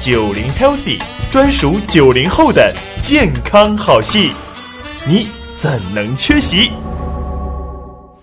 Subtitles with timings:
[0.00, 0.98] 九零 Healthy
[1.30, 4.30] 专属九零后的健康好戏，
[5.06, 5.26] 你
[5.60, 6.70] 怎能缺席？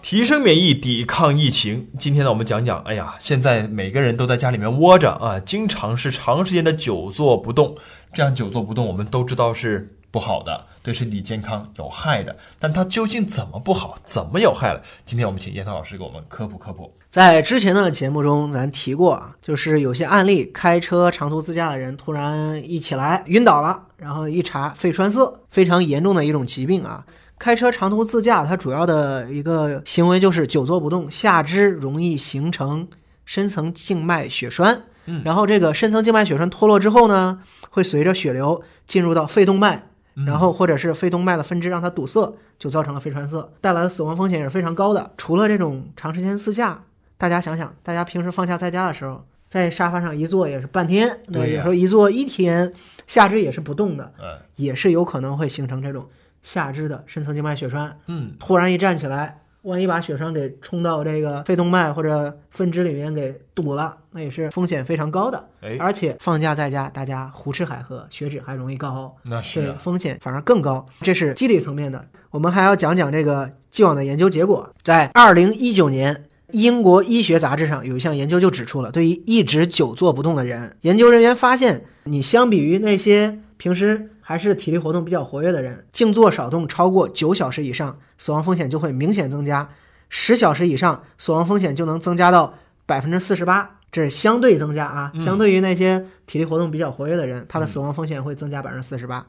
[0.01, 1.87] 提升免疫，抵抗疫情。
[1.95, 7.75] 今天呢，我们讲讲，哎呀，现在每个人都在家里面窝着啊，经常是长时间的久坐不动。
[8.11, 12.33] 这样久坐不动，我们都知道是不好的，对身体健康有害的。
[12.57, 14.81] 但它究竟怎么不好，怎么有害了？
[15.03, 16.89] 今天我们请叶涛老师给我们科普科普。
[17.09, 27.05] 在之前的节目中，咱提过啊，就是有些案例，开车长途自驾的人突然一起来晕倒了，然后一查肺栓塞，非常严重的一种疾病啊。
[27.37, 32.87] 开车长途自驾，它主要的一个行为就是久坐不动，下肢容易形成
[33.25, 34.83] 深层静脉血栓。
[35.09, 39.87] 嗯然后这个深层静脉血栓脱落之后呢，会随着血流进入到肺动脉，
[40.25, 45.11] 然后或者是肺动脉的分支让它堵塞，就造成了肺栓塞，带来的死亡风险也是非常高的。
[45.17, 46.83] 除了这种长时间四下，
[47.17, 52.73] 大家想想，大家平时放假在家的时候，在沙发上一坐也是半天，对呀有时候一坐一天，
[53.05, 56.05] 下肢也是不动的，嗯也是有可能会形成这种
[56.41, 57.97] 下肢的深层静脉血栓。
[58.07, 65.45] 嗯，突然一站起来，万一把血栓给冲到这个肺动脉或者分支里面给堵了，那也是风险非常高的。
[65.61, 70.85] 哎，而且放假在家，大家胡吃海喝，血脂还容易高，对那是啊风险反而更高。
[71.01, 72.03] 这是机理层面的。
[72.31, 74.69] 我们还要讲讲这个既往的研究结果。
[74.83, 89.69] 在二零一九年，英国医学杂志上有一项研究就指出了，对于一直久坐不动的人，研究人员发现，你相比于那些平时还是体力活动比较活跃的人，静坐少动超过九小时以上，死亡风险就会明显增加；
[90.09, 92.53] 十小时以上，死亡风险就能增加到
[92.85, 93.73] 百分之四十八。
[93.89, 99.25] 这是相对增加啊，嗯相对于那些体力活动比较活跃的人，他的死亡风险会增加百分之四十八。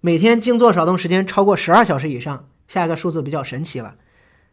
[0.00, 3.94] 每天静坐少动时间超过十二小时以上，下一个数字比较神奇了，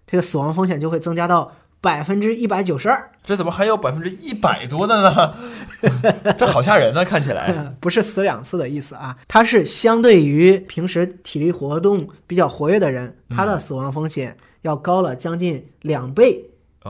[0.06, 3.12] 这个死亡风险就会增加到百分之一百九十二。
[3.24, 5.36] 这怎么还有百分之一百多的呢？
[6.40, 7.54] 这好吓人呢，看起来。
[7.82, 16.42] 不是死两次的意思啊，它是相对于平时体力活动比较活跃的人，他的死亡风险要高了将近两倍，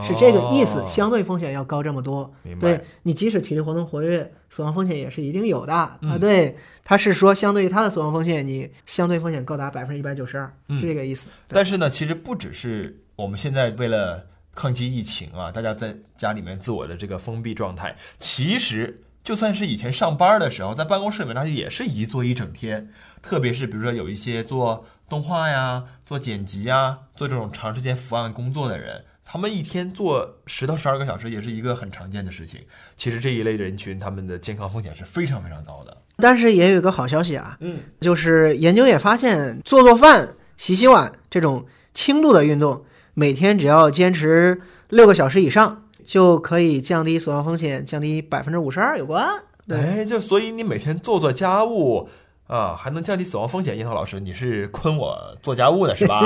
[0.06, 2.32] 是这个意思，哦相对风险要高这么多。
[2.60, 5.98] 对你即使体力活动活跃，死亡风险也是一定有的啊。
[6.02, 11.28] 嗯对，他是说相对于他的死亡风险，你相对风险高达百分之一百九十二，嗯是这个意思。
[11.48, 14.24] 但是呢，其实不只是我们现在为了
[14.58, 22.90] 抗击疫情啊，大家在家里面自我的这个封闭状态，其实就算是以前上班的时候，在办公室里面，大家也是一坐一整天。
[23.22, 32.60] 特别是比如说有一些做动画呀、做剪辑呀、做这种长时间伏案工作的人，他们一天做十到十二个小时，也是一个很常见的事情。
[32.96, 35.96] 其实这一类人群，他们的健康风险是非常非常高的。
[36.16, 41.64] 但是也有一个好消息啊，嗯，就是研究也发现，做做饭、洗洗碗这种
[41.94, 42.84] 轻度的运动，
[43.18, 49.28] 每天只要坚持六个小时以上，就可以降低死亡风险，降低百分之五十二有关。
[49.66, 52.08] 对，哎，就所以你每天做做家务
[52.46, 53.76] 啊，还能降低死亡风险。
[53.76, 56.24] 樱桃老师，你是坤我做家务的是吧？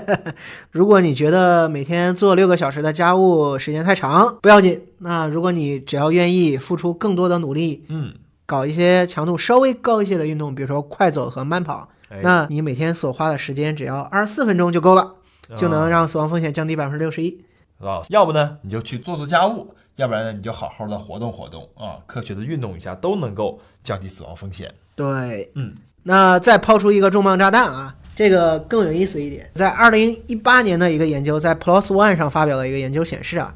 [0.72, 4.80] 如果你觉得每天做六个小时的家务时间太长，不要紧。
[5.00, 8.14] 那如果你只要愿意付出更多的努力，嗯，
[8.46, 15.16] 搞一些强度稍微高一些的运动，比如说快走和慢跑，哎那你每天所花的时间只要二十四分钟就够了，
[15.56, 17.44] 就能啊让死亡风险降低百分之六十一。
[17.80, 24.72] 啊，要不呢你就去做做家务，要不然呢你就好好的活动活动啊，科学的运动一下，都能够降低死亡风险。
[24.94, 33.52] 对，嗯，那再抛出一个重磅炸弹啊，这个更有意思一点，在二零一八年的一个研究，在 Plus ONE 上发表的一个研究显示啊，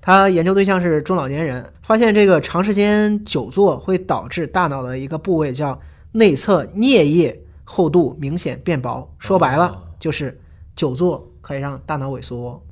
[0.00, 10.38] 他研究对象是中老年人，发现这个长时间久坐会导致大脑的一个部位叫内侧颞叶厚度明显变薄，说白了哦就是
[10.76, 12.62] 久坐可以让大脑萎缩。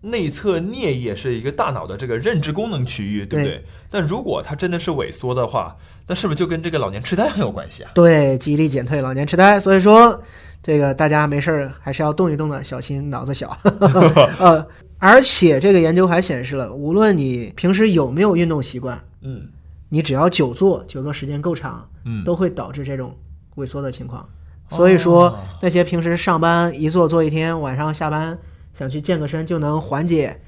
[0.00, 3.64] 内侧颞叶是一个大脑的这个认知功能区域，对不对？
[3.90, 5.76] 但如果它真的是萎缩的话，
[6.06, 7.90] 那是不是就跟这个老年痴呆很有关系啊？
[7.94, 9.58] 对，记忆力减退，老年痴呆。
[9.58, 10.22] 所以说，
[10.62, 13.58] 这个大家没事儿还是要动一动的，小心脑子小。
[14.38, 14.64] 呃，
[14.98, 19.48] 而且这个研究还显示了，无论你平时有没有运动习惯，嗯
[19.88, 23.12] 你只要久坐，久坐时间够长，嗯，都会导致这种
[23.56, 24.24] 萎缩的情况。
[24.70, 28.38] 所以说哦，那些平时上班一坐坐一天，晚上下班
[28.74, 30.40] 想去健个身就能缓解，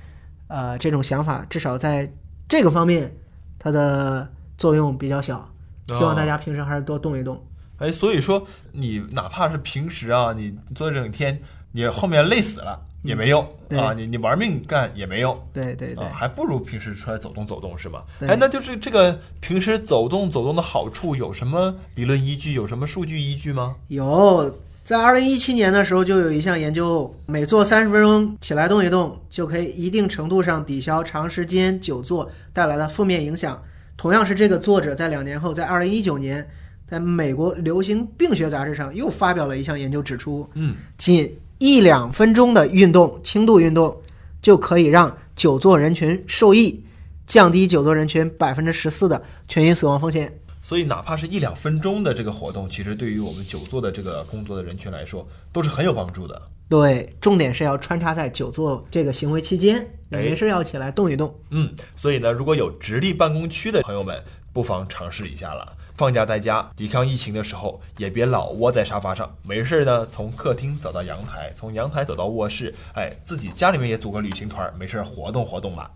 [0.49, 2.13] 呃，这种想法，至少在
[2.49, 3.17] 这个方面，
[3.59, 5.49] 它的作用比较小。
[5.89, 7.45] 希望大家平时还是多动一动。
[7.79, 11.41] 哎，所以说你哪怕是平时啊，你坐一整天，
[11.73, 15.39] 你后面累死了也没用、对啊，你你玩命干也没用。
[15.53, 18.05] 对对对啊，，还不如平时出来走动走动，是吧？
[18.21, 22.53] 哎，那就是这个平时走动走动的好处有什么理论依据？
[22.53, 23.77] 有什么数据依据吗？
[23.89, 24.55] 有，
[24.85, 33.63] 在二零一七年的时候就有一项研究，每坐三十分钟起来动一动，就可以一定程度上抵消长时间久坐带来的负面影响，
[33.97, 36.47] 同样是这个作者在两年后，在二零一九年，
[36.87, 43.95] 在美国流行病学杂志上又发表了一项研究，指出，嗯，仅一两分钟的运动，轻度运动
[44.41, 46.83] 就可以让久坐人群受益，
[47.27, 50.35] 降低久坐人群百分之十四的全因死亡风险。
[50.63, 56.41] 所以哪怕是一两分钟的这个活动，其实对于我们久坐的这个工作的人群来说，都是很有帮助的。
[56.71, 61.35] 对，重点是要穿插在久坐这个行为期间，没事要起来动一动。
[61.51, 64.19] 嗯，所以呢，如果有直立办公区的朋友们，
[64.51, 65.77] 不妨尝试一下了。
[66.01, 75.91] 放假在家抵抗疫情的时候，也别老窝在沙发上，没事呢，从客厅走到阳台，从阳台走到卧室，哎，自己家里面也组个旅行团，没事活动活动嘛。